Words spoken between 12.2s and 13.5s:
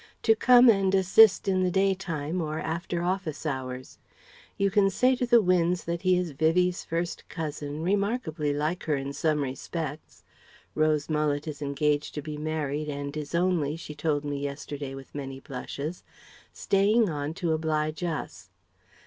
be married and is